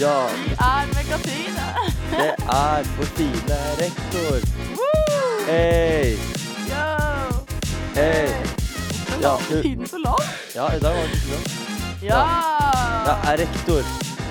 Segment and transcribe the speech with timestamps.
[0.00, 0.14] Ja,
[0.58, 1.64] Er med Katrine.
[2.10, 4.38] det er vår fine rektor.
[5.48, 6.16] Hei!
[7.94, 8.28] Hei!
[9.20, 10.24] Ja, du- så lang?
[10.54, 11.44] Ja, i dag var den så lang.
[12.02, 12.22] Ja!
[13.08, 13.82] Jeg er rektor.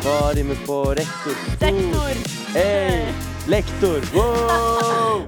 [0.02, 1.38] Hva rimer på rektor?
[1.60, 2.14] Sektor.
[2.58, 3.14] Hei!
[3.48, 4.02] Lektor.
[4.18, 5.28] Wow!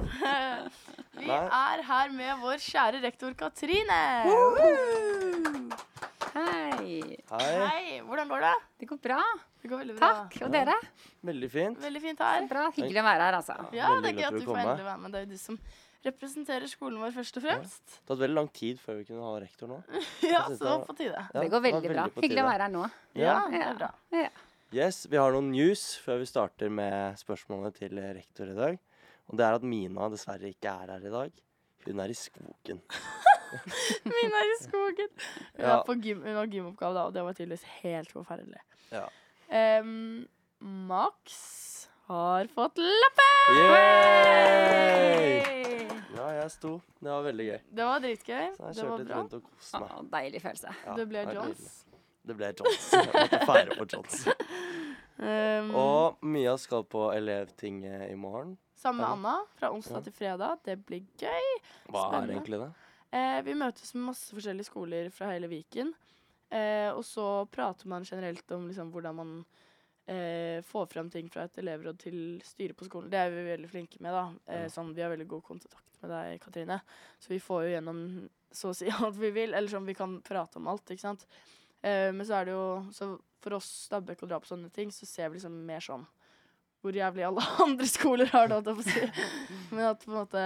[1.20, 4.02] Vi er her med vår kjære rektor Katrine.
[6.90, 7.18] Hei.
[7.30, 7.66] Hei.
[7.70, 8.54] Hei, hvordan går det?
[8.82, 9.18] Det går bra.
[9.62, 10.08] Det går veldig bra.
[10.24, 10.38] Takk.
[10.46, 10.74] Og dere?
[11.28, 11.78] Veldig fint.
[11.84, 12.46] Veldig fint Så her.
[12.50, 12.64] bra.
[12.74, 13.56] Hyggelig å være her, altså.
[13.76, 15.12] Ja, Veldig det er gøy at du får endelig være med.
[15.14, 15.58] Det er jo du som
[16.08, 17.82] representerer skolen vår først og fremst.
[17.86, 19.78] Det har tatt veldig lang tid før vi kunne ha rektor nå.
[20.32, 21.24] Ja, så det var- på tide.
[21.34, 22.06] Ja, Det går var veldig bra.
[22.16, 22.84] Hyggelig å være her nå.
[23.20, 23.90] Ja, det er bra.
[24.16, 24.28] Ja.
[24.72, 28.78] Yes, Vi har noen news før vi starter med spørsmålene til rektor i dag.
[29.30, 31.30] Og det er at Mina dessverre ikke er her i dag.
[31.86, 32.82] Hun er i skogen.
[34.10, 35.08] Min er i skogen.
[35.56, 35.82] Hun, Ja.
[35.86, 38.60] på gym, hun har gymoppgave, da, og det var tydeligvis helt forferdelig.
[38.92, 39.06] Ja.
[39.80, 40.26] Um,
[40.60, 43.28] Max har fått lappe!
[44.50, 45.86] Yay!
[46.16, 46.72] Ja, jeg sto.
[47.00, 47.58] Det var veldig gøy.
[47.78, 48.24] Det var dritgøy.
[48.26, 49.20] Så jeg Det var kjørte litt bra.
[49.20, 49.90] rundt og koste meg.
[49.90, 50.74] Å, deilig følelse.
[50.86, 51.70] Ja, Det ble var Johns.
[52.30, 52.88] Det ble Johns.
[52.92, 54.16] Jeg måtte feire på Johns.
[55.20, 58.56] Um, Og Mia skal på elevtinget i morgen.
[58.80, 59.12] sammen med Ja.
[59.16, 60.00] Anna fra onsdag Ja.
[60.06, 60.58] til fredag.
[60.64, 61.48] Det blir gøy.
[61.92, 62.70] Hva er egentlig det?
[63.10, 65.92] Eh, vi møtes med masse forskjellige skoler fra hele Viken.
[66.50, 69.32] Eh, og så prater man generelt om liksom, hvordan man
[70.06, 73.10] eh, får frem ting fra et elevråd til styret på skolen.
[73.10, 74.14] Det er vi veldig flinke med.
[74.14, 74.26] da.
[74.50, 76.80] Eh, sånn, vi har veldig god kontakt med deg, Katrine.
[77.22, 78.04] Så vi får jo gjennom
[78.50, 79.54] så å si alt vi vil.
[79.54, 81.26] Eller sånn, vi kan prate om alt, ikke sant.
[81.82, 84.90] Eh, men så er det jo så For oss Stabæk å dra på sånne ting,
[84.92, 86.02] så ser vi liksom mer sånn
[86.80, 89.24] hvor jævlig alle andre skoler har det, holdt jeg på å si.
[89.72, 90.42] Men at på en måte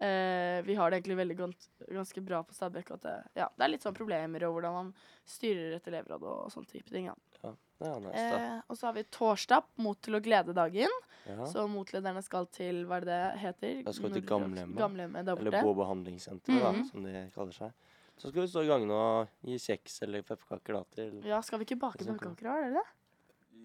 [0.00, 2.90] eh, vi har det egentlig veldig gans ganske bra på Stabæk.
[2.96, 4.94] At det, ja, det er litt sånn problemer og hvordan man
[5.28, 7.06] styrer et elevråd og sånne type ting.
[7.10, 7.14] Ja.
[7.42, 8.24] Ja, det er nice.
[8.36, 10.92] Eh, og så har vi torsdag, Mot til å glede-dagen.
[11.26, 11.44] Ja.
[11.48, 13.76] Så motlederne skal til hva er det det heter?
[13.86, 15.28] Jeg skal til Gamlehjemmet.
[15.38, 15.62] Eller.
[15.64, 16.90] Bo behandlingssenter, da, Mhm.
[16.90, 17.72] som de kaller seg.
[18.20, 21.58] Så skal vi stå i gangene og gi kjeks eller pepperkaker da til Ja, skal
[21.58, 22.88] vi ikke bake Det er pepperkaker, er det det?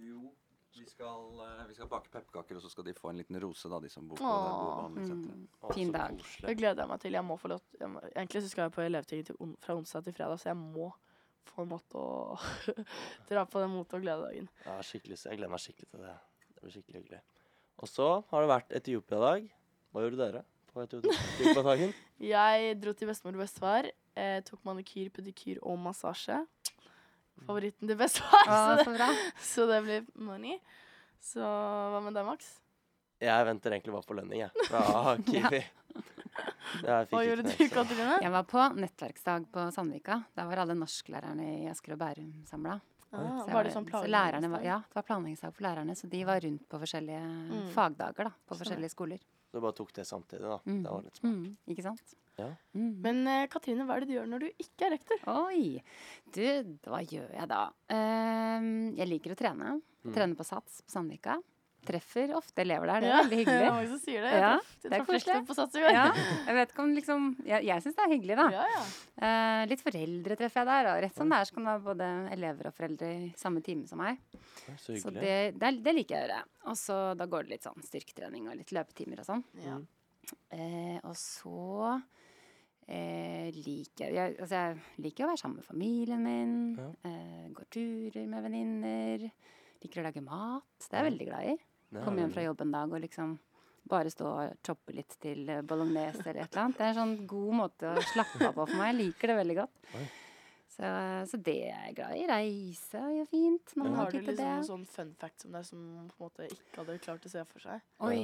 [0.07, 0.31] Jo,
[0.75, 3.69] vi skal, eh, vi skal bake pepperkaker, og så skal de få en liten rose,
[3.71, 4.89] da, de som bor på Åh.
[4.95, 5.05] det.
[5.07, 5.47] Mm.
[5.73, 6.19] Fin dag.
[6.41, 7.17] Det gleder jeg meg til.
[7.17, 7.87] Jeg må få lov til.
[7.87, 9.31] må, Egentlig så skal jeg på elevtinget
[9.63, 10.89] fra onsdag til fredag, så jeg må
[11.45, 12.37] få en måte å
[13.29, 14.49] dra på den mot- og glededagen.
[14.65, 16.15] Ja, skikkelig, jeg gleder meg skikkelig til det.
[16.55, 17.21] Det blir skikkelig hyggelig.
[17.83, 19.47] Og så har det vært Etiopia-dag.
[19.93, 20.43] Hva gjorde dere
[20.73, 21.93] på Etiopia-dagen?
[22.33, 23.89] Jeg dro til bestemor og bestefar.
[24.15, 26.41] Eh, tok manikyr, pedikyr og massasje.
[27.45, 30.59] Favoritten til bestefar, Ah, så, det, så så det blir money.
[31.21, 32.53] Så hva med deg, Max?
[33.21, 34.51] Jeg venter egentlig bare på lønning, jeg.
[34.69, 34.81] Fra
[35.29, 35.61] Kiwi.
[36.85, 37.53] Jeg Hva gjorde du.
[37.71, 38.17] Katrine?
[38.21, 40.17] Jeg var på nettverksdag på Sandvika.
[40.35, 42.79] Der var alle norsklærerne i Asker og Bærum samla.
[43.15, 44.63] Ah, Så var det sånn så lærerne var.
[44.65, 45.95] Ja, det var planleggingsdag for lærerne.
[45.95, 47.69] Så de var rundt på forskjellige Mm.
[47.71, 49.21] fagdager da, på forskjellige skoler.
[49.47, 50.57] Så du bare tok det samtidig, da.
[50.65, 50.81] Mm.
[50.83, 51.31] Det var litt smart.
[51.31, 52.15] Mm, ikke sant?
[52.37, 52.49] Ja.
[52.75, 52.91] Mm.
[53.05, 55.25] Men uh, Katrine, hva er det du gjør når du ikke er rektor?
[55.45, 55.81] Oi!
[56.35, 56.45] Du,
[56.89, 57.63] hva gjør jeg da?
[57.91, 59.75] Uh, jeg liker å trene.
[60.05, 60.13] Mm.
[60.15, 61.39] Trene på Sats på Sandvika.
[61.85, 63.03] Treffer ofte elever der.
[63.03, 63.65] Det er Ja, veldig hyggelig.
[63.75, 64.29] mange som sier det.
[64.41, 64.51] Ja,
[64.81, 65.19] det er koselig.
[65.35, 65.91] rektor på Sats i går.
[65.93, 66.05] Ja,
[66.47, 68.45] jeg vet ikke om liksom Jeg, jeg syns det er hyggelig, da.
[68.55, 68.81] Ja, ja.
[69.29, 70.89] Eh, litt foreldre treffer jeg der.
[70.95, 73.61] Og rett som det er, så kan det være både elever og foreldre i samme
[73.67, 74.17] time som meg.
[74.81, 76.41] Så Så det, det, det liker jeg å gjøre.
[76.73, 79.45] Og så da går det litt sånn styrketrening og litt løpetimer og sånn.
[79.61, 79.77] ja.
[80.55, 81.95] Eh, og så
[82.87, 86.55] eh, liker jeg, Altså, jeg liker å være sammen med familien min.
[86.79, 86.89] Ja.
[87.09, 89.27] Eh, går turer med venninner.
[89.83, 90.69] Liker å lage mat.
[90.81, 91.57] Det er jeg veldig glad i.
[91.95, 93.37] Komme hjem fra jobb en dag og liksom
[93.85, 96.77] bare stå og choppe litt til bolognese eller et eller annet.
[96.79, 98.89] Det er en sånn god måte å slappe av på for meg.
[98.89, 99.91] Jeg liker det veldig godt.
[100.75, 100.87] Så,
[101.31, 102.25] så det er jeg glad i.
[102.27, 104.47] Reise er jo fint man har har du liksom det.
[104.49, 107.45] noen sånn fun facts om deg som på en måte ikke hadde klart å se
[107.51, 107.85] for seg?
[108.09, 108.19] Oi.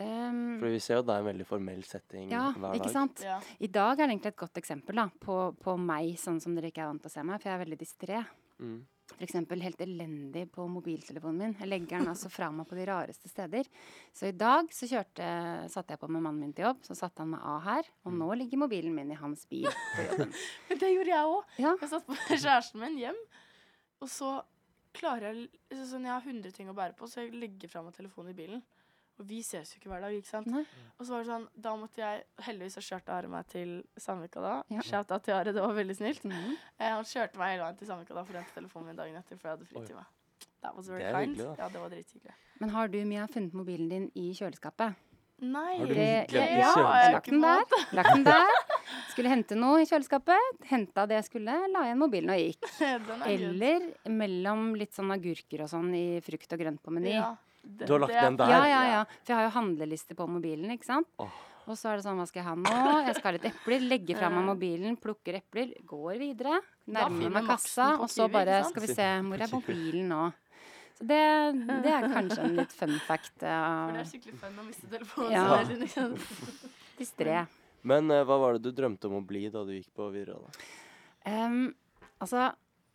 [0.00, 2.92] Um, For vi ser jo at det er en veldig formell setting ja, hver ikke
[2.92, 3.20] sant?
[3.20, 3.34] Ja.
[3.60, 6.70] I dag er det egentlig et godt eksempel da, på, på meg, sånn som dere
[6.72, 8.22] ikke er vant til å se meg, for jeg er veldig distré.
[8.60, 8.78] Mm.
[9.20, 11.54] Eksempel helt elendig på mobiltelefonen min.
[11.58, 13.68] Jeg legger den altså fra meg på de rareste steder.
[14.16, 15.26] Så i dag så kjørte,
[15.72, 17.90] satte jeg på med mannen min til jobb, så satte han meg av her.
[18.06, 20.32] Og nå ligger mobilen min i hans bil på jobben.
[20.70, 21.56] Men det gjorde jeg òg.
[21.60, 23.20] Ja, Jeg satt på kjæresten min hjem,
[24.00, 24.34] og så
[24.96, 27.84] klarer jeg liksom sånn, Jeg har 100 ting å bære på, så jeg legger fra
[27.84, 28.62] meg telefonen i bilen.
[29.20, 30.46] Og vi ses jo ikke hver dag, ikke sant.
[30.48, 30.62] Nei.
[30.98, 34.40] Og så var det sånn, da måtte jeg Heldigvis så kjørte Are meg til Sandvika
[34.40, 34.54] da.
[34.72, 34.80] Ja.
[34.86, 36.24] Shout out til Are, det var veldig snilt.
[36.24, 36.54] Mhm.
[36.78, 39.16] Eh, han kjørte meg hele veien til Sandvika da for å hente telefonen min dagen
[39.20, 40.06] etter, for jeg hadde fritime.
[40.62, 41.36] That was very Det er kind.
[41.36, 41.62] hyggelig, da.
[41.62, 42.34] Ja, det var drithyggelig.
[42.60, 44.96] Men har du, Mia, funnet mobilen din i kjøleskapet?
[45.42, 45.78] Nei.
[45.78, 47.64] Har du Det- glemt ja, har lagt den der.
[47.92, 48.50] Lagt den der.
[49.10, 52.60] Skulle hente noe i kjøleskapet, henta det jeg skulle, la igjen mobilen og gikk.
[52.80, 53.26] Den er.
[53.26, 57.12] Eller mellom litt sånn agurker og sånn i frukt og grønt på Meny.
[57.16, 58.48] Ja, det- Du har lagt den der?
[58.50, 59.04] Ja, ja, ja.
[59.24, 61.06] For jeg har jo handleliste på mobilen, ikke sant.
[61.18, 61.30] Oh.
[61.68, 63.06] Og så er det sånn, hva skal jeg ha nå?
[63.06, 63.80] Jeg skal ha litt epler.
[63.88, 64.46] Legger fra meg Eh.
[64.54, 66.60] mobilen, plukker epler, går videre.
[66.88, 70.32] Nærmer meg kassa, og så bare skal vi se, hvor er mobilen nå?
[70.98, 73.32] Så det, det er kanskje en litt fun fact.
[73.38, 75.32] For det Uh, er skikkelig fun å miste telefonen.
[75.32, 75.62] Ja.
[75.62, 76.16] liksom.
[76.98, 77.46] distré.
[77.84, 80.50] Men uh, hva var det du drømte om å bli da du gikk på videregående?
[81.24, 81.74] Um,
[82.20, 82.50] altså,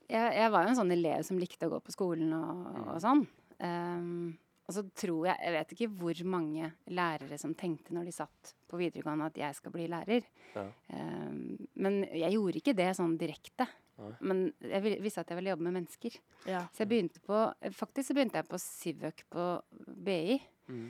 [0.09, 2.99] jeg, jeg var jo en sånn elev som likte å gå på skolen og, og
[3.01, 3.25] sånn.
[3.61, 8.11] Um, og så tror jeg Jeg vet ikke hvor mange lærere som tenkte når de
[8.11, 10.23] satt på videregående at jeg skal bli lærer.
[10.55, 10.65] Ja.
[10.93, 13.67] Um, men jeg gjorde ikke det sånn direkte.
[13.97, 14.11] Nei.
[14.21, 16.17] Men jeg vil- visste at jeg ville jobbe med mennesker.
[16.45, 16.65] Ja.
[16.73, 19.61] Så jeg begynte på Faktisk så begynte jeg på Civøk på
[20.03, 20.41] BI.
[20.67, 20.89] Mm.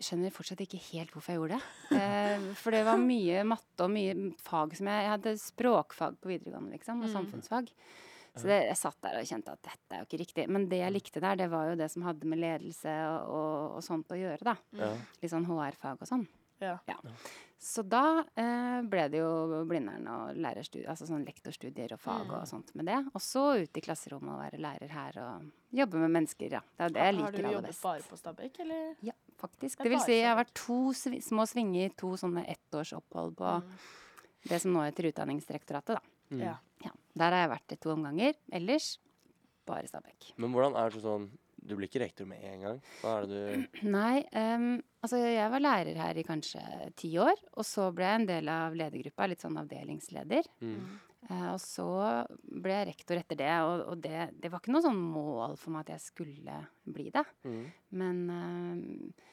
[0.00, 1.98] Skjønner fortsatt ikke helt hvorfor jeg gjorde det.
[1.98, 6.28] Eh, for det var mye matte og mye fag som jeg Jeg hadde språkfag på
[6.28, 7.14] videregående, liksom, og Mm.
[7.14, 7.70] samfunnsfag.
[8.36, 10.48] Så det, jeg satt der og kjente at dette er jo ikke riktig.
[10.50, 13.76] Men det jeg likte der, det var jo det som hadde med ledelse og, og,
[13.78, 14.56] og sånt å gjøre, da.
[14.72, 14.88] Ja.
[15.22, 16.26] Litt sånn HR-fag og sånn.
[16.62, 16.78] Ja.
[17.64, 22.34] Så da eh, ble det jo Blindern og altså sånn lektorstudier og fag Mm.
[22.40, 22.98] og sånt med det.
[23.14, 26.60] Og så ut i klasserommet og være lærer her og jobbe med mennesker, ja.
[26.76, 27.82] Det er det jeg liker aller best.
[27.84, 28.94] Har du jobbet bare på Stabekk, eller?
[29.02, 29.78] Ja, faktisk.
[29.78, 33.54] Det Det vil si, jeg har vært to sv små svinger, to sånne ettårsopphold på
[33.62, 33.70] Mm.
[34.48, 36.00] det som nå heter Utdanningsdirektoratet, da.
[36.36, 36.44] Mm.
[36.46, 36.58] Ja.
[36.84, 36.92] Ja.
[37.14, 38.36] Der har jeg vært i to omganger.
[38.52, 38.90] Ellers
[39.68, 40.32] bare Stabekk.
[40.36, 41.30] Men hvordan er det sånn
[41.64, 42.80] Du blir ikke rektor med en gang?
[43.00, 44.66] Hva er det du Nei, um,
[45.00, 46.60] altså jeg var lærer her i kanskje
[47.00, 47.40] ti år.
[47.56, 50.50] Og så ble jeg en del av ledergruppa, litt sånn avdelingsleder.
[50.60, 51.00] mm.
[51.24, 51.86] Uh, og så
[52.36, 55.72] ble jeg rektor etter det, og, og det, det var ikke noe sånn mål for
[55.72, 57.22] meg at jeg skulle bli det.
[57.48, 57.62] Mm.
[57.96, 59.24] Men uh,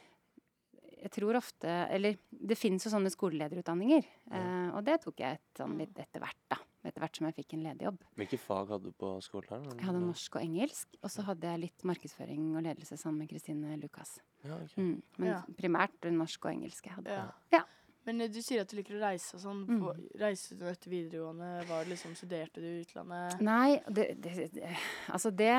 [1.02, 4.08] jeg tror ofte Eller det fins jo sånne skolelederutdanninger.
[4.32, 6.60] eh, og det tok jeg et, sånn litt etter hvert, da.
[6.84, 8.00] Etter hvert som jeg fikk en lederjobb.
[8.18, 9.50] Hvilke fag hadde du på skolen?
[9.68, 9.76] her?
[9.78, 13.30] Jeg hadde norsk og engelsk, og så hadde jeg litt markedsføring og ledelse sammen med
[13.30, 14.16] Kristine Lukas.
[14.44, 14.82] Ja, okay.
[14.82, 15.04] Mm.
[15.18, 15.42] Men Ja.
[15.60, 17.10] primært norsk og engelsk jeg hadde.
[17.20, 17.28] Ja.
[17.54, 17.62] Ja.
[18.04, 19.60] Men eh, du sier at du liker å reise og sånn.
[19.70, 19.80] Mm.
[19.84, 21.68] På- Reiste du etter videregående?
[21.70, 23.40] Var det liksom, studerte du i utlandet?
[23.46, 24.72] Nei, det, det, det,
[25.14, 25.52] altså det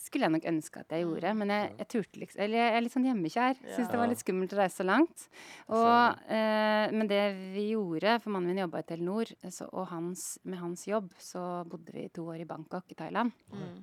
[0.00, 2.84] skulle jeg nok ønske at jeg gjorde, men jeg, jeg turte liksom Eller jeg er
[2.84, 3.60] litt sånn hjemmekjær.
[3.76, 5.26] Syns det var litt skummelt å reise så langt.
[5.68, 7.22] Og, eh, men det
[7.54, 11.44] vi gjorde, for mannen min jobba i Telenor, så, og hans, med hans jobb så
[11.68, 13.34] bodde vi to år i Bangkok i Thailand.
[13.52, 13.80] Mm.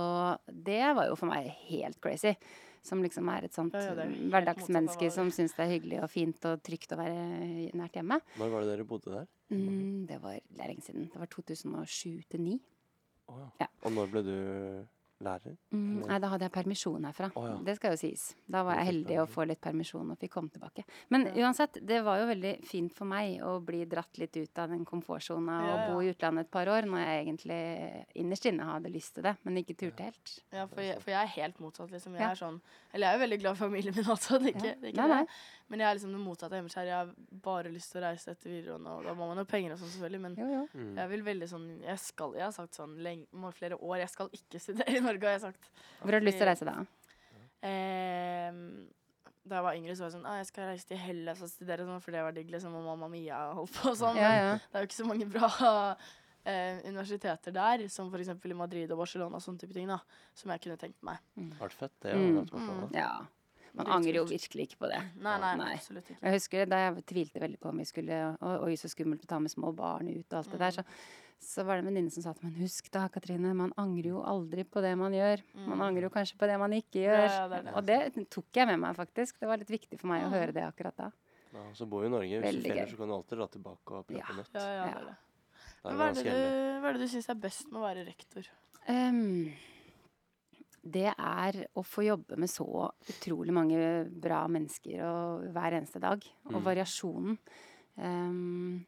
[0.00, 2.34] Og det var jo for meg helt crazy.
[2.86, 6.10] Som liksom er et sånt Ja, ja, er hverdagsmenneske som syns det er hyggelig og
[6.12, 8.20] fint og trygt å være nært hjemme.
[8.38, 9.26] Når var det dere bodde der?
[9.50, 11.08] Mm, det var det lenge siden.
[11.10, 12.60] Det var 2007 til 2009.
[13.26, 13.48] Oh, ja.
[13.64, 13.66] Ja.
[13.82, 14.36] Og når ble du
[15.24, 15.56] lærer?
[15.72, 17.30] Mm, nei, da hadde jeg permisjon herfra.
[17.38, 17.56] Oh, ja.
[17.64, 18.26] Det skal jo sies.
[18.50, 20.84] Da var jeg heldig å få litt permisjon og fikk komme tilbake.
[21.14, 24.72] Men uansett, det var jo veldig fint for meg å bli dratt litt ut av
[24.74, 27.60] den komfortsona og bo i utlandet et par år, når jeg egentlig
[28.22, 30.36] innerst inne hadde lyst til det, men ikke turte helt.
[30.52, 32.16] Ja, for jeg, for jeg er helt motsatt, liksom.
[32.18, 32.60] Jeg er sånn
[32.92, 34.92] Eller jeg er jo veldig glad i familien min også, det er ikke, det, er
[34.92, 35.22] ikke Nei, nei.
[35.24, 35.40] det.
[35.66, 36.66] Men jeg er liksom det motsatte hjemme.
[36.66, 36.86] hjemmeskjær.
[36.86, 39.74] Jeg har bare lyst til å reise etter videregående, og da må man jo penger
[39.74, 40.62] og sånn, selvfølgelig, men Jo, jo.
[40.74, 40.92] Mm.
[41.00, 44.30] jeg vil veldig sånn Jeg skal Jeg har sagt sånn lenge, flere år Jeg skal
[44.36, 45.70] ikke studere Norge, har jeg sagt.
[46.02, 46.76] Hvor har du lyst til å reise da?
[47.66, 48.60] Eh,
[49.46, 51.50] da jeg var yngre, så var jeg sånn ah, Jeg skal reise til Hellas og
[51.50, 54.18] studere, sånn, for det var digg, liksom, og Mamma Mia holdt på og sånn.
[54.20, 54.52] Ja, ja.
[54.58, 55.50] Det er jo ikke så mange bra
[56.46, 58.34] eh, universiteter der, som f.eks.
[58.34, 60.00] i Madrid og Barcelona og sånne type ting, da,
[60.36, 61.22] som jeg kunne tenkt meg.
[61.60, 62.14] Har vært fett, det.
[62.18, 62.42] Mm.
[62.42, 62.90] Barcelona.
[62.96, 63.10] ja.
[63.76, 65.02] Man angrer jo virkelig ikke på det.
[65.20, 65.74] Nei, nei, Nei.
[65.76, 66.22] absolutt ikke.
[66.22, 69.38] Jeg husker da jeg tvilte veldig på om vi skulle oi, så skummelt å ta
[69.38, 70.70] med små barn ut og alt det der.
[70.78, 70.84] Så,
[71.46, 74.22] så var det en venninne som sa til meg Husk da, Katrine, man angrer jo
[74.24, 75.42] aldri på det man gjør.
[75.54, 75.84] Man Mm.
[75.90, 77.26] angrer jo kanskje på det man ikke gjør.
[77.28, 77.74] Ja, ja, det det.
[77.76, 79.38] Og det tok jeg med meg, faktisk.
[79.38, 80.36] Det var litt viktig for meg å Mm.
[80.40, 81.10] høre det akkurat da.
[81.52, 82.40] Ja, så bor vi i Norge.
[82.40, 84.24] Hvis Veldig du feller, så kan du alltid dra tilbake og prøve Ja.
[84.24, 84.50] på nytt.
[84.54, 85.16] Ja, ja, det er det.
[85.84, 88.48] Hva er det du, hva er det du syns er best med å være rektor?
[88.88, 89.52] Ehm,
[90.92, 92.66] det er å få jobbe med så
[93.10, 93.78] utrolig mange
[94.10, 96.22] bra mennesker og hver eneste dag.
[96.50, 96.64] Og Mm.
[96.64, 97.38] variasjonen.
[97.96, 98.86] Um,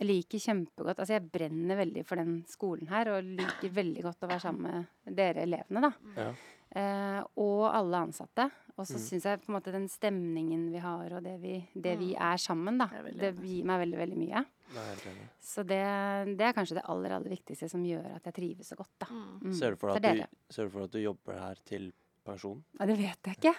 [0.00, 4.24] jeg liker kjempegodt Altså, jeg brenner veldig for den skolen her, og liker veldig godt
[4.24, 5.92] å være sammen med dere elevene, da.
[6.16, 6.32] Ja.
[6.76, 8.50] Eh, og alle ansatte.
[8.78, 9.02] Og så Mm.
[9.02, 12.20] syns jeg på en måte den stemningen vi har, og det vi, det vi Mm.
[12.32, 14.44] er sammen, da, det, det gir meg veldig, veldig mye.
[14.72, 15.14] Det.
[15.42, 18.76] Så det, det er kanskje det aller, aller viktigste som gjør at jeg trives så
[18.76, 19.06] godt, da.
[19.10, 19.40] Mm.
[19.42, 19.52] Mm.
[19.58, 21.92] Ser, du for deg at du, ser du for at du jobber her til
[22.24, 22.62] pensjon?
[22.78, 23.54] Ja, det vet jeg ikke.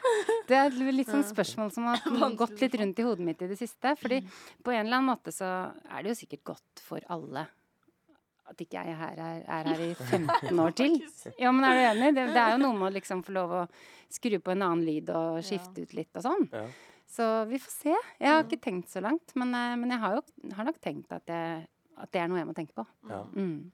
[0.47, 1.97] Det er litt sånn spørsmål som har
[2.41, 3.93] gått litt rundt i hodet mitt i det siste.
[3.99, 4.21] Fordi
[4.63, 5.45] på en eller annen måte så
[5.91, 7.45] er det jo sikkert godt for alle
[8.51, 10.95] at ikke jeg er her, er, er her i 15 år til.
[11.39, 12.13] Ja, men er du enig?
[12.19, 13.65] Det, det er jo noe med å liksom få lov å
[14.11, 16.47] skru på en annen lyd og skifte ut litt og sånn.
[16.51, 16.65] Ja.
[17.11, 17.93] Så vi får se.
[18.21, 20.23] Jeg har ikke tenkt så langt, men, eh, men jeg har jo
[20.55, 21.65] har nok tenkt at, jeg,
[21.99, 22.85] at det er noe jeg må tenke på.
[23.09, 23.25] Ja.
[23.35, 23.71] Mm.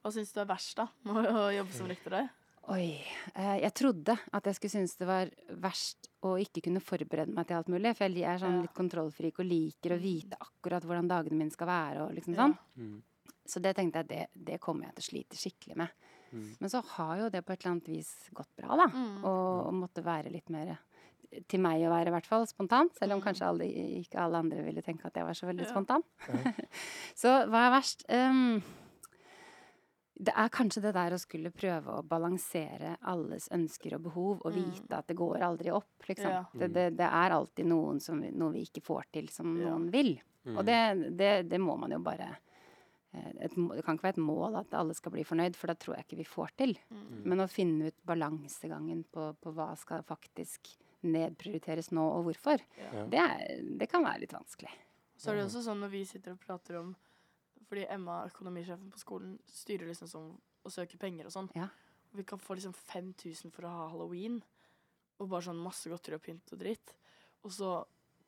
[0.00, 2.30] Hva syns du er verst, da, med å jobbe som rektor?
[2.70, 3.00] Oi.
[3.34, 5.30] Eh, jeg trodde at jeg skulle synes det var
[5.62, 7.94] verst å ikke kunne forberede meg til alt mulig.
[7.98, 11.66] For jeg er sånn litt kontrollfrik og liker å vite akkurat hvordan dagene mine skal
[11.70, 12.04] være.
[12.04, 12.44] og liksom Ja.
[12.46, 12.56] sånn.
[12.76, 12.98] Mm.
[13.50, 15.88] Så det tenkte jeg det, det kommer jeg til å slite skikkelig med.
[16.30, 16.44] Mm.
[16.60, 18.86] Men så har jo det på et eller annet vis gått bra, da.
[18.94, 19.24] Mm.
[19.24, 20.76] Og, og måtte være litt mer
[21.50, 22.94] til meg å være, i hvert fall spontant.
[22.98, 23.24] Selv om Mm.
[23.26, 23.66] kanskje alle,
[24.00, 25.70] ikke alle andre ville tenke at jeg var så veldig Ja.
[25.70, 26.02] spontan.
[27.22, 28.02] så hva er verst?
[28.10, 28.62] Um,
[30.20, 34.52] det er kanskje det der å skulle prøve å balansere alles ønsker og behov, og
[34.52, 34.58] Mm.
[34.70, 36.30] vite at det går aldri opp, liksom.
[36.30, 36.44] Ja.
[36.52, 39.70] Det, det, det er alltid noen som, noe vi ikke får til som Ja.
[39.70, 40.20] noen vil.
[40.44, 40.58] Mm.
[40.58, 42.36] Og det, det, det må man jo bare
[43.12, 45.96] et, Det kan ikke være et mål at alle skal bli fornøyd, for da tror
[45.96, 46.76] jeg ikke vi får til.
[46.90, 47.22] Mm.
[47.26, 50.70] Men å finne ut balansegangen på, på hva skal faktisk
[51.02, 53.04] nedprioriteres nå, og hvorfor, Ja.
[53.10, 54.70] det, er, det kan være litt vanskelig.
[55.16, 56.94] Så er det også sånn når vi sitter og prater om
[57.70, 60.30] Fordi Emma, økonomisjefen på skolen, styrer liksom sånn
[60.66, 61.50] og søker penger og sånn.
[61.54, 61.68] Ja.
[62.18, 64.40] Vi kan få liksom 5000 for å ha halloween.
[65.20, 66.94] Og bare sånn masse godteri og pynt og dritt.
[67.46, 67.68] Og så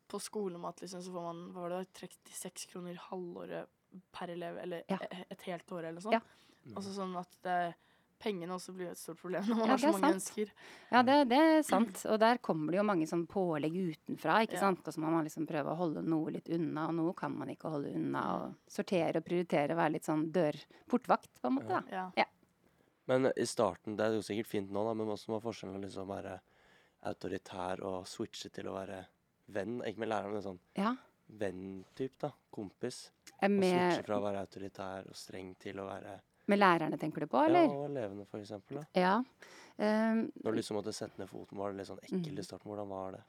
[0.06, 3.66] på skolemat liksom så får man hva var det, 36 kroner halvåret
[4.12, 4.98] per elev, eller Ja.
[5.10, 6.12] e- et helt år eller noe sånt.
[6.12, 6.20] Ja.
[6.66, 6.74] Mm.
[6.76, 7.74] Altså sånn at det,
[8.22, 10.14] pengene også blir et stort problem når man Ja, har så mange sant.
[10.14, 10.50] ønsker.
[10.92, 12.04] Ja, det, det er sant.
[12.06, 14.60] Og der kommer det jo mange sånn pålegg utenfra, ikke Ja.
[14.60, 14.86] sant.
[14.86, 17.48] Og så må man liksom prøve å holde noe litt unna, og noe kan man
[17.48, 18.22] ikke holde unna.
[18.44, 21.68] Og sortere og prioritere, være litt sånn dørportvakt, på en måte.
[21.68, 21.82] da.
[22.16, 22.24] Ja.
[23.08, 25.82] Men i starten, det er jo sikkert fint nå, da, men også var forskjellen å
[25.82, 26.38] liksom være
[27.04, 29.04] autoritær og switche til å være
[29.48, 29.80] venn.
[29.84, 30.94] Ikke med læreren, men sånn Ja.
[31.38, 32.30] Venn-typ, da.
[32.52, 33.06] Kompis.
[33.42, 33.62] Med...
[33.62, 36.18] Og switche fra å være autoritær og streng til å være
[36.50, 37.64] med lærerne, tenker du på, eller?
[37.68, 38.80] Ja, og elevene, for eksempel.
[38.80, 38.84] Da.
[38.98, 39.12] Ja.
[39.78, 42.68] Um, Når du liksom måtte sette ned foten, var det litt sånn ekkelt i starten.
[42.68, 43.20] Hvordan var det?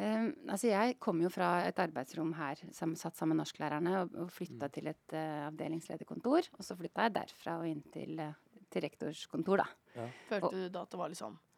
[0.00, 4.18] Um, altså jeg kom jo fra et arbeidsrom her, sammen, satt sammen med norsklærerne, og,
[4.24, 4.74] og flytta Mm.
[4.76, 6.50] til et uh, avdelingslederkontor.
[6.58, 10.08] Og så flytta jeg derfra og inn til, uh, til rektors kontor, da.
[10.28, 11.49] Følte Og- du da at det var liksom eh,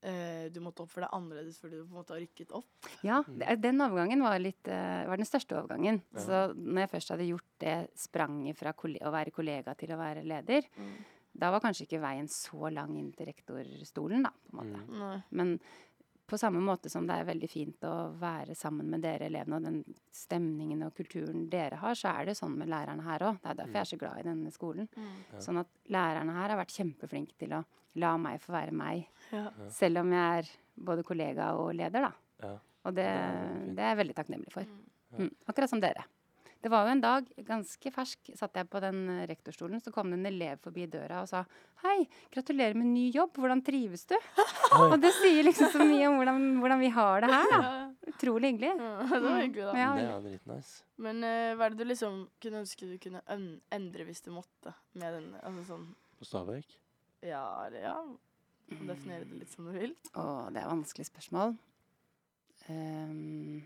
[0.00, 2.88] Du måtte oppføre deg annerledes fordi du på en måte har rykket opp?
[3.04, 3.60] Ja, Mm.
[3.60, 6.00] den overgangen var, litt, uh, var den største overgangen.
[6.14, 6.20] Ja.
[6.24, 10.24] Så når jeg først hadde gjort det spranget fra å være kollega til å være
[10.24, 10.62] leder,
[11.36, 14.80] da var kanskje ikke veien så lang inn til rektorstolen, da, på en måte.
[14.88, 15.22] Mm.
[15.30, 15.60] Men
[16.30, 19.66] på samme måte som det er veldig fint å være sammen med dere elevene, og
[19.66, 19.80] den
[20.14, 23.40] stemningen og kulturen dere har, så er det sånn med lærerne her òg.
[23.42, 24.88] Det er derfor jeg er så glad i denne skolen.
[24.96, 25.40] Mm.
[25.42, 27.64] Sånn at lærerne her har vært kjempeflinke til å
[28.00, 29.48] la meg få være meg, Ja.
[29.74, 32.12] selv om jeg er både kollega og leder, da.
[32.46, 32.54] Ja.
[32.86, 33.04] Og det,
[33.74, 34.62] Det er er jeg veldig takknemlig for.
[34.62, 35.18] Ja.
[35.18, 36.04] Mm, akkurat som dere.
[36.60, 40.10] Det var jo en dag, ganske fersk, satt jeg på den eh, rektorstolen, så kom
[40.12, 41.40] det en elev forbi døra og sa
[41.80, 44.16] Hei, gratulerer med ny jobb, hvordan trives du?
[44.76, 47.70] Og det sier liksom så mye om hvordan, hvordan vi har det her, da.
[48.12, 48.74] Utrolig hyggelig.
[48.76, 49.78] Ja, det var hyggelig, da.
[49.80, 50.76] Ja, Det var er dritnice.
[51.00, 53.24] Men uh, hva er det du liksom kunne ønske du kunne
[53.72, 54.76] endre hvis du måtte?
[55.00, 55.88] Med den, altså sånn
[56.20, 56.76] På Stabekk?
[57.24, 57.96] Ja, eller ja
[58.70, 59.96] Definere det litt som du vil.
[60.14, 60.22] Å,
[60.54, 61.56] det er vanskelig spørsmål.
[62.70, 63.64] Ehm.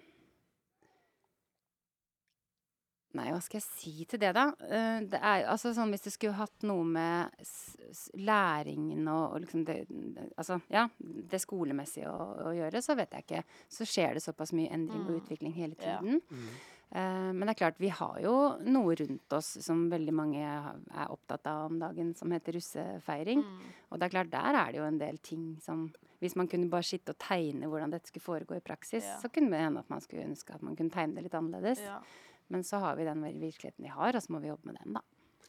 [3.15, 4.49] Nei, hva skal jeg si til det, da?
[4.67, 9.35] Eh, det er altså sånn Hvis du skulle hatt noe med s s læringen og,
[9.37, 9.87] og liksom det,
[10.37, 13.43] Altså, ja, det skolemessige å, å gjøre, så vet jeg ikke.
[13.71, 15.21] Så skjer det såpass mye endring og Mm.
[15.23, 15.99] utvikling hele Ja.
[16.01, 16.21] tiden.
[16.31, 16.49] Mm.
[16.95, 18.35] Uh, men det er klart, vi har jo
[18.71, 23.43] noe rundt oss som veldig mange er opptatt av om dagen, som heter russefeiring.
[23.43, 23.61] Mm.
[23.91, 25.93] Og det er klart, der er det jo en del ting som
[26.23, 29.19] Hvis man kunne bare sitte og tegne hvordan dette skulle foregå i praksis, Ja.
[29.21, 31.81] så kunne det hende at man skulle ønske at man kunne tegne det litt annerledes.
[31.85, 31.99] Ja.
[32.53, 34.93] Men så har vi den virkeligheten vi har, og så må vi jobbe med den,
[34.99, 35.01] da.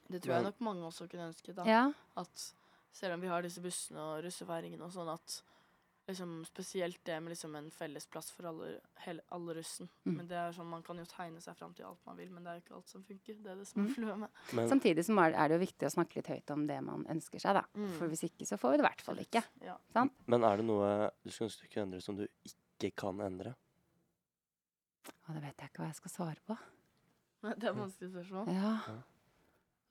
[0.08, 1.54] Det tror jeg nok mange også kunne ønske.
[1.56, 1.64] da.
[1.66, 1.92] Ja.
[2.16, 2.54] At
[2.94, 5.42] selv om vi har disse bussene og russefeiringene og sånn, at
[6.08, 9.90] liksom spesielt det med liksom en felles plass for alle, hele, alle russen.
[10.06, 10.14] Mm.
[10.20, 12.44] Men det er sånn, Man kan jo tegne seg fram til alt man vil, men
[12.46, 13.40] det er jo ikke alt som funker.
[13.42, 13.96] Det er det som er Mm.
[13.96, 14.30] flue med.
[14.54, 17.40] Men Samtidig er er det jo viktig å snakke litt høyt om det man ønsker
[17.42, 17.64] seg, da.
[17.74, 17.98] Mm.
[17.98, 19.44] For hvis ikke, så får vi det i hvert fall ikke.
[19.62, 19.78] Ja.
[19.92, 20.14] Sant?
[20.28, 23.56] Men er det noe du skulle ønske du kunne endre som du ikke kan endre?
[25.26, 26.58] Å, det vet jeg ikke hva jeg skal svare på.
[27.60, 28.50] Det er vanskelig spørsmål.
[28.56, 28.74] Ja.
[28.88, 28.98] Ja.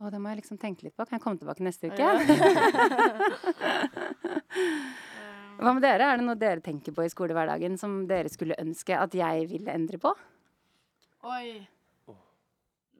[0.02, 1.06] Og det må jeg liksom tenke litt på.
[1.06, 2.04] Kan jeg komme tilbake neste uke?
[5.54, 6.08] Hva med dere?
[6.10, 9.70] Er det noe dere tenker på i skolehverdagen som dere skulle ønske at jeg ville
[9.72, 10.10] endre på?
[11.30, 11.62] Oi.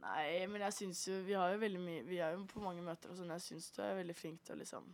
[0.05, 2.83] Nei, men jeg syns jo Vi har jo veldig mye Vi er jo på mange
[2.85, 3.33] møter og sånn.
[3.35, 4.91] Jeg syns du er veldig flink til å liksom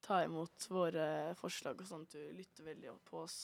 [0.00, 1.06] ta imot våre
[1.38, 2.06] forslag og sånn.
[2.10, 3.38] Du lytter veldig opp på oss.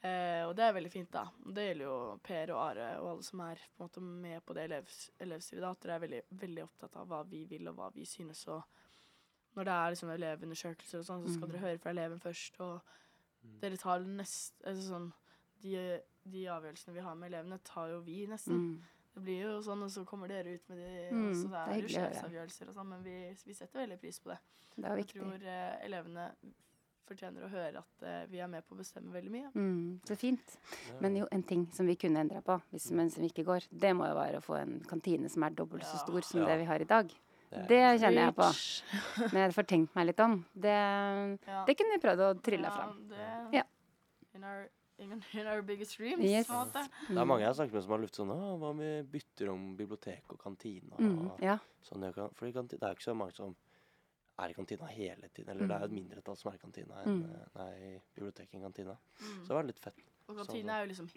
[0.00, 1.24] Eh, og det er veldig fint, da.
[1.42, 4.54] Det gjelder jo Per og Are og alle som er på en måte med på
[4.54, 5.60] det elevs elevstyret.
[5.64, 8.44] da, At dere er veldig, veldig opptatt av hva vi vil og hva vi synes.
[8.48, 8.62] Og
[9.56, 11.52] når det er liksom elevundersøkelser og sånn, så skal Mm.
[11.52, 12.60] dere høre fra eleven først.
[12.60, 12.80] Og
[13.60, 15.12] dere tar nest, altså sånn
[15.62, 16.00] de,
[16.30, 18.54] de avgjørelsene vi har med elevene, tar jo vi nesten.
[18.54, 18.82] Mm.
[19.14, 21.58] Det blir jo sånn, og så kommer dere ut med de, Mm, så det det
[21.58, 24.38] er er jo sjefsavgjørelser og sånn, men vi, vi setter veldig pris på det.
[24.76, 25.14] Det er viktig.
[25.18, 26.30] Jeg tror eh, elevene
[27.08, 29.50] fortjener å høre at uh, vi er med på å bestemme veldig mye.
[29.54, 30.56] Mm, så fint.
[31.00, 33.94] Men jo, en ting som vi kunne endra på, hvis, men som ikke går, det
[33.96, 36.04] må jo være å få en kantine som er dobbelt så Ja.
[36.04, 36.46] stor som Ja.
[36.52, 37.08] det vi har i dag.
[37.50, 38.48] Det Det kjenner jeg på.
[39.32, 40.44] Men Når jeg får tenkt meg litt om.
[40.54, 40.74] Det,
[41.48, 41.64] Ja.
[41.64, 43.08] det kunne vi prøvd å trylle ja, fram.
[43.08, 43.62] Det, Ja.
[44.34, 46.46] In our, in, in our biggest dreams, Yes.
[46.46, 46.82] på en måte.
[47.08, 48.28] Det er mange jeg har snakket med som har luftet sånn
[48.60, 50.92] hva om vi bytter om bibliotek og kantine?
[50.92, 51.56] Og Mm, ja.
[51.82, 53.56] sånn, det kan, fordi det er jo ikke så mange som
[54.38, 55.50] er i kantina hele tiden.
[55.50, 56.00] Eller det er jo et Mm.
[56.02, 57.30] mindretall som er i kantina enn Mm.
[57.34, 58.96] eh, nei, i biblioteket enn kantina.
[59.20, 59.42] Mm.
[59.42, 59.94] Så det var litt fett.
[60.28, 61.08] Og kantina er jo liksom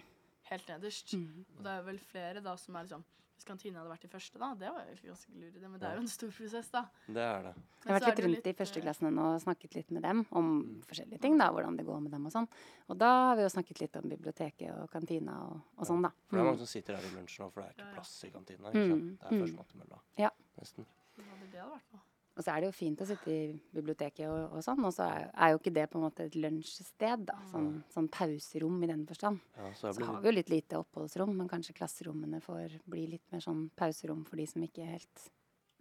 [0.50, 1.14] helt nederst.
[1.14, 1.46] Mm.
[1.58, 3.04] Og det er vel flere da som er liksom
[3.42, 5.80] Hvis kantina hadde vært i første, da, det var jo egentlig ganske lur idé, men
[5.80, 6.86] det er jo en stor prosess, da.
[7.08, 7.54] Det er det.
[7.56, 10.26] Jeg har vært litt rundt i litt, eh, førsteklassene nå og snakket litt med dem
[10.32, 10.84] om Mm.
[10.86, 12.48] forskjellige ting, da, hvordan det går med dem og sånn.
[12.88, 16.10] Og da har vi jo snakket litt om biblioteket og kantina og, og sånn, da.
[16.30, 16.58] For det er mange Mm.
[16.60, 18.70] som sitter her i lunsjen nå, for det er ikke plass i kantina.
[18.70, 19.02] Ikke Mm, sant?
[19.02, 20.00] Det er første førstemann til mølla.
[20.20, 20.30] Ja.
[20.60, 20.86] Nesten.
[21.18, 22.02] Hva hadde det vært noe?
[22.38, 25.04] Og så er det jo fint å sitte i biblioteket og, og sånn, og så
[25.12, 27.36] er, er jo ikke det på en måte et lunsjsted, da.
[27.52, 29.42] Sånn, sånn pauserom i den forstand.
[29.58, 33.26] Ja, så Så har vi jo litt lite oppholdsrom, men kanskje klasserommene får bli litt
[33.36, 35.26] mer sånn pauserom for de som ikke helt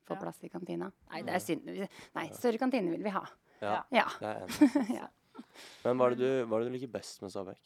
[0.09, 0.21] får Ja.
[0.25, 0.91] plass i kantina.
[1.13, 1.71] Nei, det er synd.
[2.19, 3.23] Nei, større kantine vil vi ha.
[3.63, 4.07] Ja, Ja.
[4.19, 4.91] det er enig.
[5.01, 5.09] ja.
[5.85, 7.61] Men hva er det du, hva er det du liker best med Stabæk?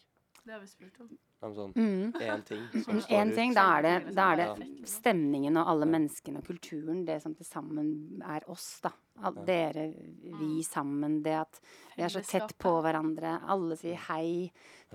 [0.44, 1.08] Det har vi spurt om.
[1.42, 2.44] Men Sånn Mm.
[2.44, 3.34] ting som står én ut.
[3.34, 4.84] ting, da er det, da er det Ja.
[4.84, 8.92] stemningen og alle menneskene og kulturen, det som til sammen er oss, da.
[9.22, 9.44] All, Ja.
[9.44, 11.60] dere, vi sammen, det at
[11.96, 13.40] vi er så tett på hverandre.
[13.46, 14.50] Alle sier hei.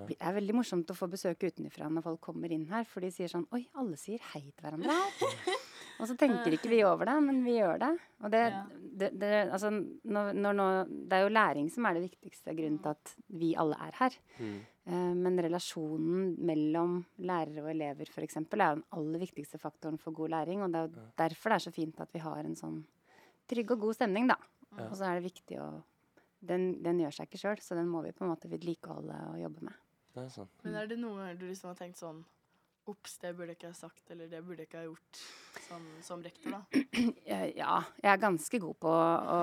[0.08, 3.08] Det er veldig morsomt å få besøk utenfra når folk kommer inn her, for de
[3.12, 5.12] sier sånn Oi, alle sier hei til hverandre her.
[6.00, 7.92] Og så tenker ikke vi over det, men vi gjør det.
[8.24, 8.64] Og det, Ja.
[9.00, 9.70] det, det, altså,
[10.04, 13.76] når, når, det er jo læring som er det viktigste grunnen til at vi alle
[13.88, 14.16] er her.
[14.40, 14.60] Mm.
[14.90, 20.00] Uh, Men relasjonen mellom lærere og elever for eksempel, er jo den aller viktigste faktoren
[20.00, 20.64] for god læring.
[20.64, 22.80] Og det er jo derfor det er så fint at vi har en sånn
[23.50, 24.38] trygg og god stemning, da.
[24.78, 24.88] Ja.
[24.88, 25.84] Og så er det viktig å
[26.40, 29.40] Den, den gjør seg ikke sjøl, så den må vi på en måte vedlikeholde og
[29.42, 29.74] jobbe med.
[30.16, 30.48] Det er sånn.
[30.64, 32.22] Men er det noe du liksom har tenkt sånn
[32.90, 35.20] Ops, det burde jeg ikke ha sagt, eller det burde jeg ikke ha gjort
[35.68, 36.62] som, som rektor, da?
[37.60, 39.40] Ja, jeg er ganske god på å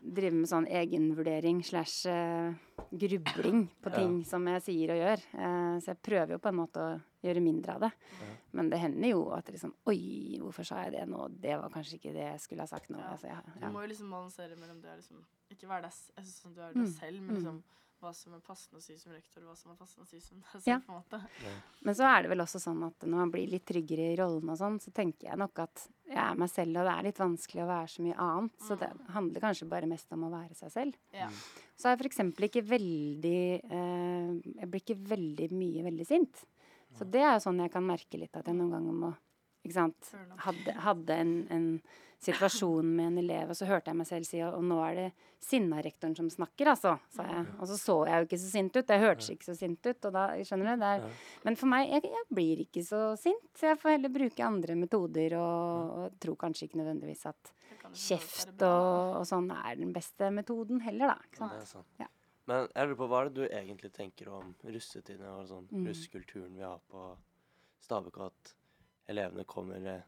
[0.00, 2.52] drive med sånn egenvurdering slash eh,
[2.92, 3.96] grubling på Ja.
[3.96, 5.24] ting som jeg sier og gjør.
[5.34, 7.90] Eh, Så jeg prøver jo på en måte å gjøre mindre av det.
[8.20, 8.30] Ja.
[8.52, 11.28] Men det hender jo at liksom Oi, hvorfor sa jeg det nå?
[11.40, 12.98] Det var kanskje ikke det jeg skulle ha sagt nå.
[12.98, 13.12] Ja.
[13.14, 16.60] Altså, Du må jo liksom balansere mellom det og liksom Ikke være deg sånn du
[16.62, 16.92] er deg Mm.
[16.94, 17.26] selv, Mm.
[17.26, 17.62] men liksom
[18.00, 20.20] hva som er passende å si som rektor, og hva som er passende å si
[20.24, 20.78] som deg Ja.
[20.86, 21.20] på en måte.
[21.86, 24.50] Men så er det vel også sånn at når man blir litt tryggere i rollen
[24.52, 27.20] og sånn, så tenker jeg nok at jeg er meg selv, og det er litt
[27.22, 28.56] vanskelig å være så mye annet.
[28.66, 30.96] Så det handler kanskje bare mest om å være seg selv.
[31.14, 31.28] Ja.
[31.78, 32.22] Så er jeg f.eks.
[32.50, 36.42] ikke veldig eh, Jeg blir ikke veldig mye veldig sint.
[36.98, 39.12] Så det er jo sånn jeg kan merke litt at jeg noen ganger må
[39.62, 40.08] ikke sant,
[40.40, 41.66] Hadde, hadde en, en
[42.20, 45.06] situasjon med en elev, og så hørte jeg meg selv si og nå er det
[45.40, 47.46] sinna rektoren som snakker, altså, sa jeg.
[47.56, 48.92] Og så så jeg jo ikke så sint ut.
[48.92, 50.04] Jeg hørtes ikke så sint ut.
[50.04, 50.82] Og da, skjønner du?
[50.82, 53.48] Det er, men for meg, jeg, jeg blir ikke så sint.
[53.56, 57.54] Så jeg får heller bruke andre metoder, og, og tror kanskje ikke nødvendigvis at
[57.96, 61.30] kjeft og, og sånn er den beste metoden heller, da.
[61.30, 61.88] Ikke sant?
[61.96, 62.04] er.
[62.04, 62.10] Ja.
[62.50, 65.84] Men jeg lurer på, hva er det du egentlig tenker om russetiden og sånn Mm.
[65.88, 67.08] russekulturen vi har på
[67.80, 68.54] Stabekk, at
[69.08, 70.02] elevene kommer eh,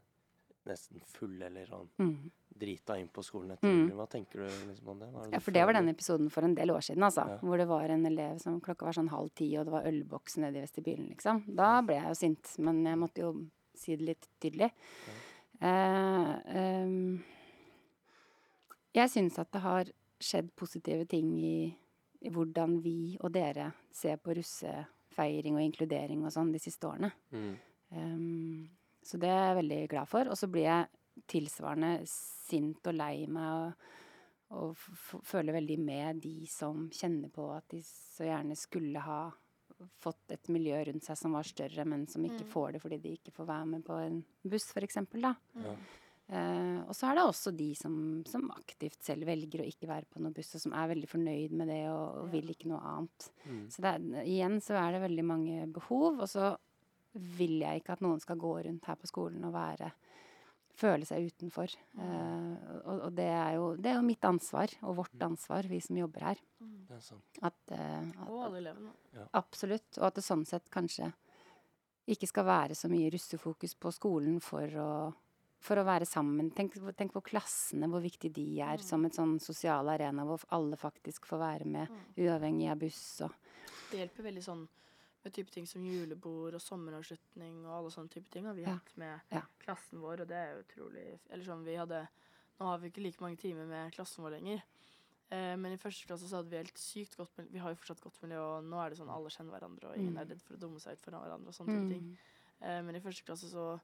[0.67, 2.31] nesten full eller sånn Mm.
[2.59, 3.91] drita inn på skolen etter Mm.
[3.97, 5.09] Hva tenker du liksom om det?
[5.09, 7.27] Er Ja, for det var den episoden for en del år siden, altså.
[7.29, 7.39] Ja.
[7.39, 10.37] Hvor det var en elev som klokka var sånn halv ti, og det var ølboks
[10.39, 11.45] nede i vestibylen, liksom.
[11.57, 14.71] Da ble jeg jo sint, men jeg måtte jo si det litt tydelig.
[15.61, 17.23] Eh, ehm,
[18.95, 19.85] jeg syns at det har
[20.21, 21.77] skjedd positive ting i,
[22.23, 27.13] i hvordan vi og dere ser på russefeiring og inkludering og sånn de siste årene.
[27.33, 27.57] Mm.
[27.93, 28.69] Ehm,
[29.03, 30.31] så det er jeg veldig glad for.
[30.33, 30.91] Og så blir jeg
[31.29, 33.87] tilsvarende sint og lei meg og,
[34.57, 39.23] og føler veldig med de som kjenner på at de så gjerne skulle ha
[40.03, 42.51] fått et miljø rundt seg som var større, men som ikke Mm.
[42.53, 44.99] får det fordi de ikke får være med på en buss, f.eks.
[45.19, 45.35] da.
[45.59, 45.73] Ja.
[46.33, 50.07] Eh, og så er det også de som, som aktivt selv velger å ikke være
[50.09, 52.79] på noen buss, og som er veldig fornøyd med det og, og vil ikke noe
[52.93, 53.27] annet.
[53.45, 53.65] Mm.
[53.75, 56.53] Så det er, igjen så er det veldig mange behov, og så
[57.15, 59.93] vil jeg ikke at noen skal gå rundt her på skolen og være
[60.75, 61.69] føle seg utenfor.
[62.01, 62.53] Eh,
[62.89, 65.99] og, og det er jo det er jo mitt ansvar, og vårt ansvar, vi som
[66.01, 66.41] jobber her.
[66.65, 66.87] Mm.
[67.43, 68.95] At, eh, at, Og alle elevene.
[69.37, 69.99] Absolutt.
[70.01, 71.11] Og at det sånn sett kanskje
[72.09, 74.89] ikke skal være så mye russefokus på skolen for å,
[75.63, 76.49] for å være sammen.
[76.57, 78.87] Tenk, tenk på klassene, hvor viktig de er Mm.
[78.89, 82.25] som et sånn sosial arena hvor alle faktisk får være med, Mm.
[82.27, 83.31] uavhengig av buss og
[83.93, 84.69] Det hjelper veldig sånn
[85.25, 88.75] med type ting som julebord og sommeravslutning og alle sånne type ting har vi Ja.
[88.75, 89.43] hatt med Ja.
[89.61, 92.09] klassen vår, og det er utrolig Eller sånn, vi hadde
[92.61, 94.63] Nå har vi ikke like mange timer med klassen vår lenger.
[95.33, 97.51] Eh, men i første klasse så hadde vi helt sykt godt miljø.
[97.53, 99.97] Vi har jo fortsatt godt miljø, og nå er det sånn alle kjenner hverandre, og
[99.97, 100.19] ingen Mm.
[100.21, 102.03] er redd for å dumme seg ut foran hverandre og sånne type ting.
[102.03, 102.19] Mm.
[102.61, 103.81] Eh, men i første klasse så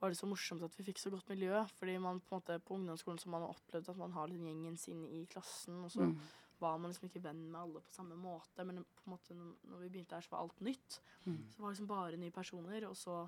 [0.00, 1.66] var det så morsomt at vi fikk så godt miljø.
[1.78, 4.46] Fordi man på en måte på ungdomsskolen så har man opplevd at man har liksom
[4.46, 6.20] gjengen sin i klassen, og så Mm.
[6.64, 8.64] Var man liksom ikke venn med alle på samme måte.
[8.66, 11.00] Men på en måte når, vi begynte her, så var alt nytt.
[11.24, 11.40] Mm.
[11.50, 12.86] Så det var liksom bare nye personer.
[12.88, 13.18] Og så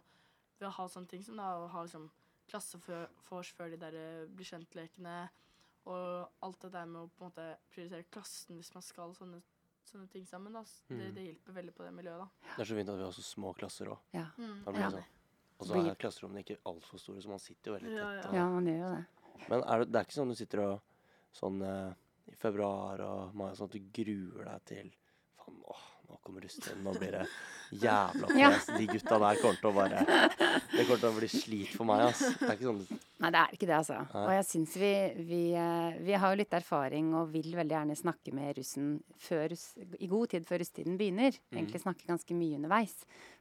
[0.58, 2.08] ved å ha sånne ting som da å ha liksom
[2.50, 5.16] klassefors før de der blir bli kjent-lekene,
[5.86, 9.40] og alt det der med å på en måte prioritere klassen hvis man skal sånne,
[9.86, 10.62] sånne ting sammen, da.
[10.88, 11.14] Det, Mm.
[11.14, 12.54] det hjelper veldig på det miljøet, da.
[12.56, 13.98] Det er så fint at vi har så små klasser òg.
[14.14, 14.26] Ja.
[14.38, 14.64] Mm.
[14.74, 14.90] Ja.
[14.90, 15.04] sånn.
[15.58, 18.02] Og så er klasserommene ikke altfor store, så man sitter jo veldig tett.
[18.02, 18.10] ja.
[18.22, 18.32] ja.
[18.40, 19.04] ja, man gjør jo det.
[19.48, 20.80] Men er det, det er ikke sånn du sitter og
[21.36, 21.94] sånn eh,
[22.32, 24.94] i februar og mai sånn at du gruer deg til
[25.36, 27.26] Faen, åh, nå kommer russetiden, nå blir det
[27.82, 28.50] jævla Ja.
[28.78, 30.02] De gutta der kommer til å bare
[30.72, 32.20] Det kommer til å bli slit for meg, ass.
[32.38, 33.96] Det er ikke sånn Nei, det er ikke det, altså.
[34.12, 34.22] Nei.
[34.26, 34.90] Og jeg syns vi,
[35.24, 39.54] vi, eh, vi har jo litt erfaring og vil veldig gjerne snakke med russen før,
[39.96, 41.32] i god tid før russetiden begynner.
[41.32, 41.56] Mhm.
[41.56, 42.92] Egentlig snakke ganske mye underveis.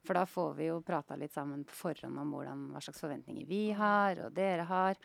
[0.07, 3.49] For da får vi jo prata litt sammen på forhånd om hvordan, hva slags forventninger
[3.49, 4.95] vi har, og dere har.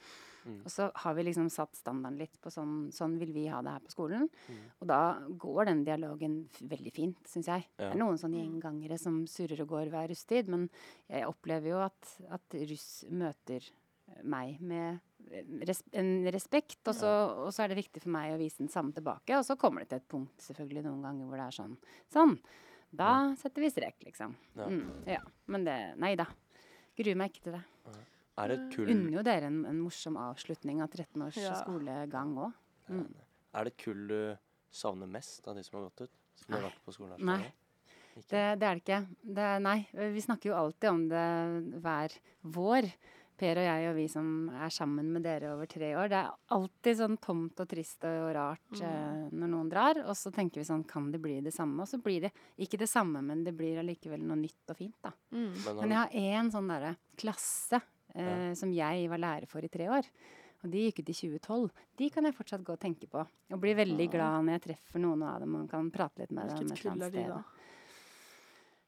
[0.44, 0.60] Mm.
[0.64, 3.74] Og så har vi liksom satt standarden litt på sånn, sånn vil vi ha det
[3.76, 4.28] her på skolen.
[4.48, 4.62] Mm.
[4.80, 5.00] Og da
[5.44, 7.66] går den dialogen veldig fint, syns jeg.
[7.76, 7.90] Ja.
[7.90, 10.68] Det er noen sånne gjengangere som surrer og går hver russetid, men
[11.10, 13.68] jeg opplever jo at, at russ møter
[14.26, 14.98] meg med
[15.66, 17.10] res en respekt, og så,
[17.46, 19.36] og så er det viktig for meg å vise den samme tilbake.
[19.38, 21.76] Og så kommer det til et punkt selvfølgelig noen ganger hvor det er sånn
[22.10, 22.36] Sånn.
[22.90, 24.32] Da setter vi strek, liksom.
[24.58, 24.66] Ja.
[24.66, 25.20] Mm, ja.
[25.46, 26.26] Men det Nei da.
[26.98, 27.62] Gruer meg ikke til det.
[28.38, 31.54] Er det kull Unner jo dere en, en morsom avslutning av 13 års Ja.
[31.64, 32.52] skolegang òg.
[32.88, 33.06] Mm.
[33.54, 34.36] Er det et kull du
[34.70, 36.10] savner mest av de som har gått ut?
[36.44, 37.18] Som har vært på skolen her?
[37.18, 37.40] så Nei.
[37.40, 37.56] Ikke?
[38.30, 39.00] Det, det er det ikke.
[39.22, 39.78] Det, nei,
[40.14, 42.88] vi snakker jo alltid om det hver vår.
[43.40, 46.10] Per og jeg og vi som er sammen med dere over tre år.
[46.12, 48.82] Det er alltid sånn tomt og trist og rart Mm.
[48.84, 50.00] eh, når noen drar.
[50.04, 51.80] Og så tenker vi sånn, kan det bli det samme?
[51.80, 54.96] Og så blir det ikke det samme, men det blir allikevel noe nytt og fint,
[55.02, 55.12] da.
[55.32, 55.54] Mm.
[55.64, 56.10] Men Men jeg har
[56.44, 57.80] én sånn derre klasse
[58.14, 60.06] eh, som jeg var lærer for i tre år.
[60.62, 61.70] Og de gikk ut i 2012.
[61.96, 63.22] De kan jeg fortsatt gå og tenke på.
[63.52, 64.12] Og bli veldig Ja.
[64.12, 66.58] glad når jeg treffer noen av dem og kan prate litt med dem.
[66.58, 67.42] Hvilket et kull er de, da?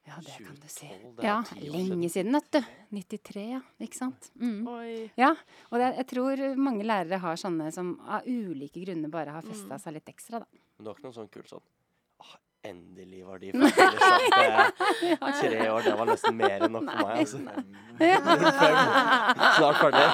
[0.05, 0.87] Ja, det kan du si.
[0.87, 2.61] 2012, Ja, lenge siden, vet du.
[2.91, 3.61] 93, ja.
[3.79, 4.29] Ikke sant.
[4.37, 5.09] Mm.
[5.17, 5.29] Ja,
[5.71, 9.77] og det, jeg tror mange lærere har sånne som av ulike grunner bare har festa
[9.77, 9.79] Mm.
[9.79, 10.45] seg litt ekstra, da.
[10.77, 11.72] Men du har ikke noen sånn kull sånn «Åh,
[12.63, 14.65] Endelig var de ferdige.
[15.41, 17.17] Tre år, det var nesten mer enn nok for meg.
[17.19, 17.37] Altså.
[19.57, 20.05] Snart ferdig.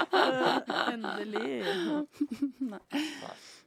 [0.96, 1.52] Endelig.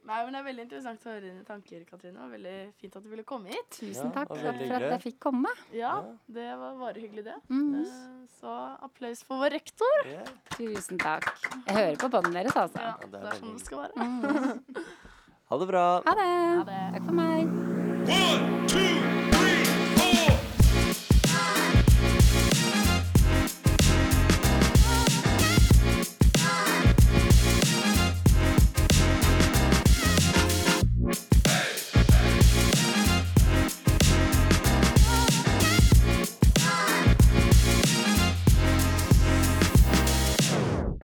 [0.03, 2.25] Nei, men Det er veldig interessant å høre dine tanker, Katrine.
[2.25, 3.69] Og veldig fint at du ville komme hit.
[3.77, 5.53] Tusen takk det for, at jeg fikk komme.
[5.71, 5.93] Ja,
[6.27, 7.37] det var bare hyggelig, det.
[7.47, 7.85] Mm.
[8.41, 10.09] Så applaus for vår rektor.
[10.11, 10.33] Yeah.
[10.57, 11.29] Tusen takk.
[11.69, 12.83] Jeg hører på båndene deres, altså.
[12.83, 13.95] Ja, det er det er sånn det skal være.
[13.95, 14.83] Mm.
[15.53, 15.85] Ha det bra.
[16.03, 16.27] Ha det.
[16.33, 16.83] Ha det.
[16.97, 17.72] Takk for meg.
[18.05, 19.12] One, two,